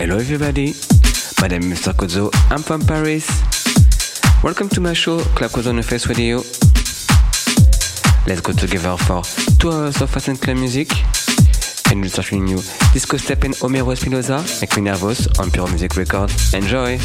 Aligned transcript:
Hello 0.00 0.16
everybody, 0.16 0.72
my 1.42 1.48
name 1.48 1.70
is 1.70 1.78
Mr. 1.78 1.92
Kozo, 1.92 2.30
I'm 2.50 2.62
from 2.62 2.80
Paris. 2.80 3.28
Welcome 4.42 4.70
to 4.70 4.80
my 4.80 4.94
show, 4.94 5.20
Club 5.36 5.50
Kozo 5.50 5.68
on 5.68 5.76
the 5.76 5.82
Face 5.82 6.06
Radio. 6.06 6.38
Let's 8.26 8.40
go 8.40 8.54
together 8.54 8.96
for 8.96 9.22
two 9.58 9.70
hours 9.70 10.00
of 10.00 10.08
fast 10.08 10.28
and 10.28 10.40
clean 10.40 10.58
music. 10.58 10.90
And 11.90 12.00
we're 12.00 12.08
starting 12.08 12.46
new 12.46 12.62
Disco 12.94 13.18
Step 13.18 13.44
and 13.44 13.52
Homero 13.56 13.92
Espinosa, 13.92 14.42
Make 14.62 14.74
Me 14.78 14.88
on 14.90 15.50
Pure 15.50 15.68
Music 15.68 15.94
Records. 15.94 16.54
Enjoy! 16.54 16.98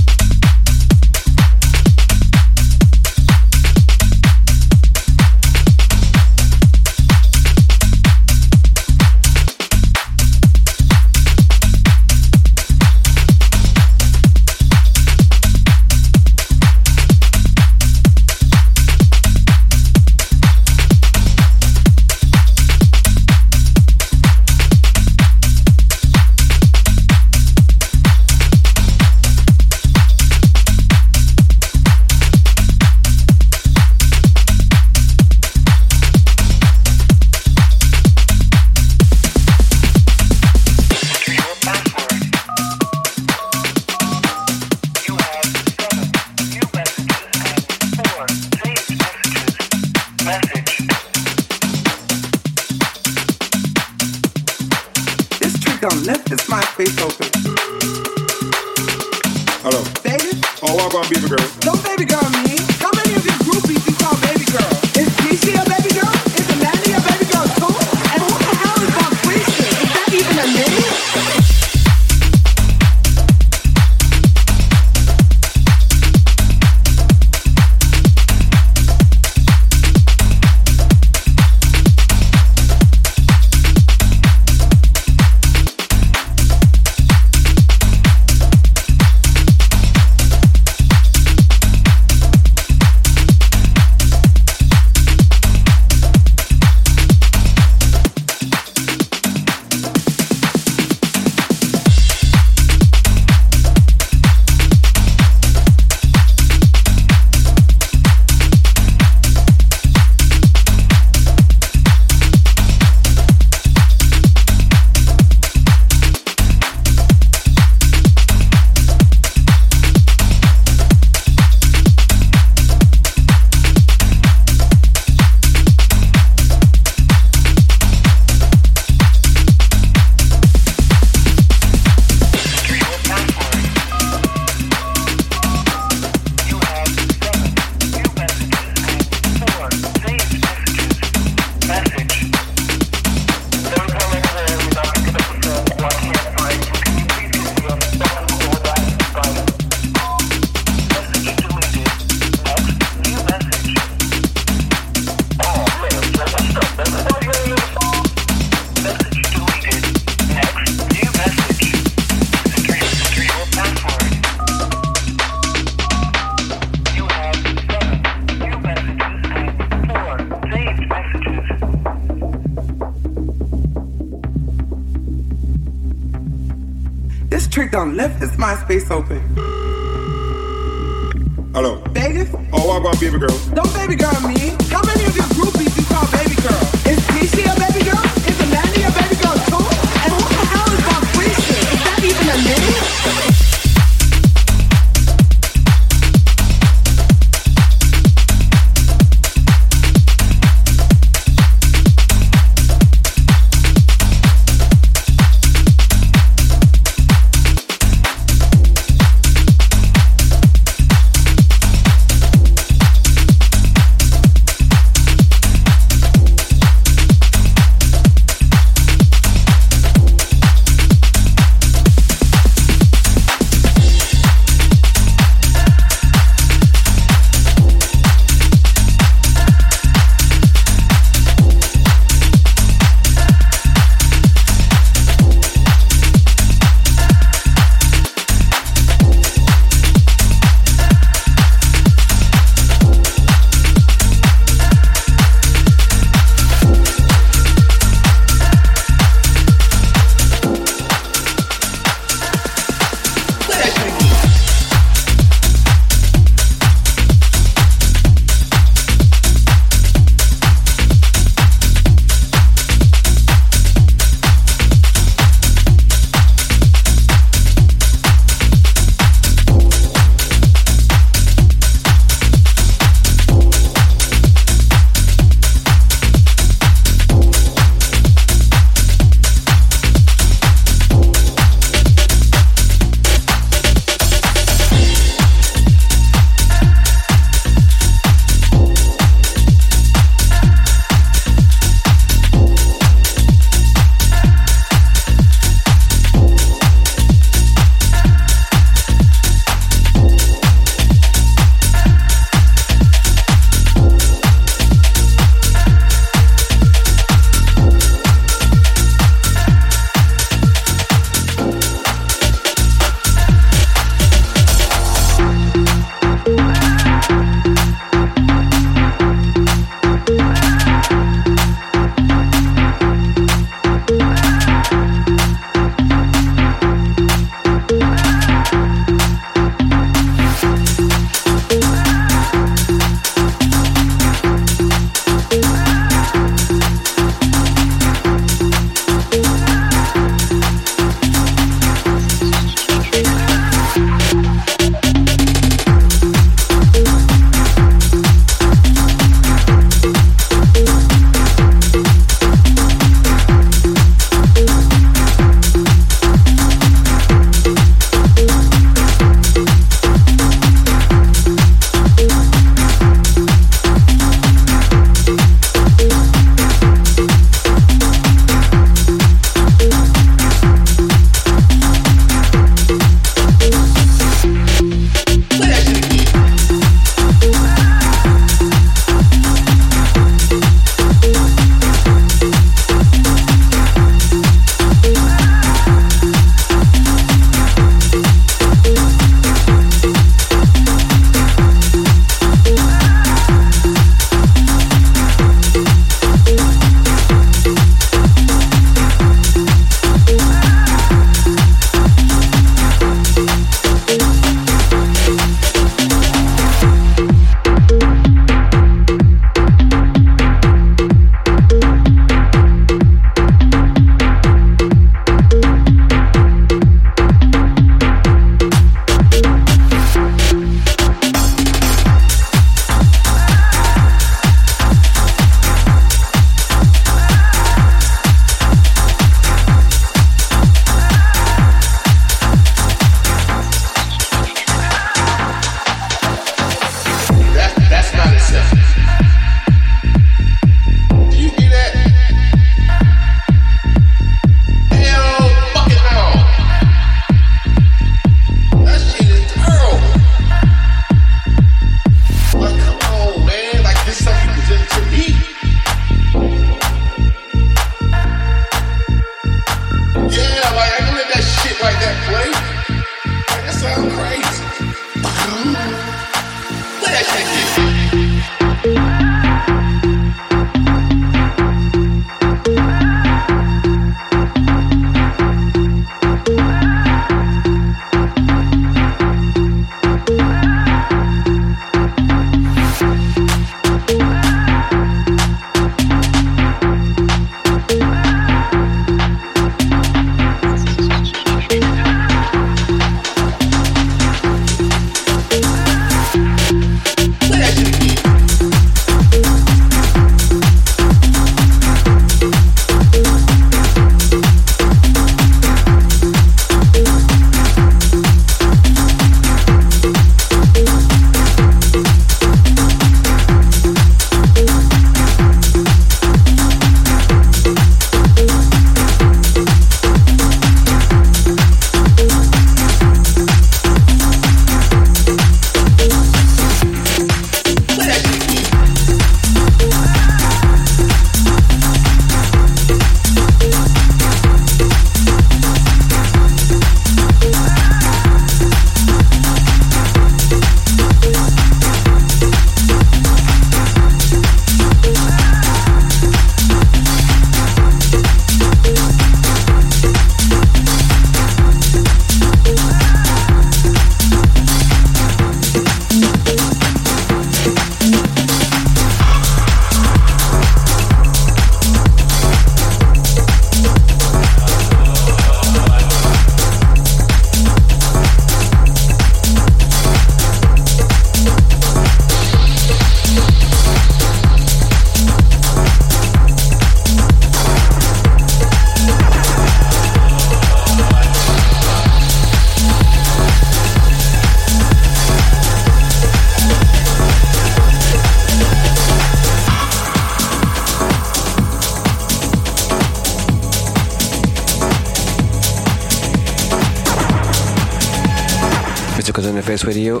Face 599.42 599.64
Radio. 599.64 600.00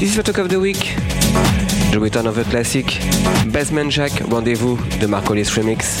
This 0.00 0.10
is 0.10 0.16
the 0.16 0.22
talk 0.22 0.38
of 0.38 0.48
the 0.48 0.58
week. 0.58 0.96
The 1.92 1.98
return 2.00 2.26
of 2.26 2.34
the 2.34 2.44
classic 2.44 2.86
Basement 3.52 3.90
Jack 3.90 4.12
Rendezvous 4.28 4.76
de 4.98 5.06
Marcolis 5.06 5.50
Remix. 5.56 6.00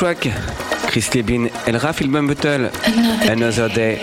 Track. 0.00 0.22
Chris 0.90 1.14
and 1.14 1.50
Rafil 1.84 2.08
Bumbutel. 2.08 2.70
Another 3.30 3.68
Day. 3.68 3.96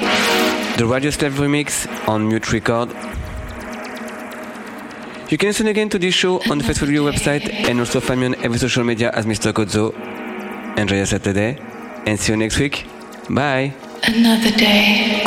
The 0.77 0.85
Radio 0.85 1.09
Slave 1.09 1.33
remix 1.39 1.87
on 2.07 2.27
Mute 2.27 2.53
Record. 2.53 2.89
You 5.31 5.39
can 5.39 5.49
listen 5.49 5.65
again 5.65 5.89
to 5.89 5.97
this 5.97 6.13
show 6.13 6.35
on 6.51 6.59
the 6.59 6.63
Facebook 6.63 6.89
Radio 6.89 7.11
website 7.11 7.51
and 7.67 7.79
also 7.79 7.99
find 7.99 8.19
me 8.19 8.27
on 8.27 8.35
every 8.43 8.59
social 8.59 8.83
media 8.83 9.09
as 9.09 9.25
Mr. 9.25 9.51
Kozo. 9.51 9.91
Enjoy 10.77 10.97
your 10.97 11.07
Saturday 11.07 11.57
and 12.05 12.19
see 12.19 12.31
you 12.31 12.37
next 12.37 12.59
week. 12.59 12.85
Bye. 13.27 13.73
Another 14.03 14.51
day. 14.51 15.26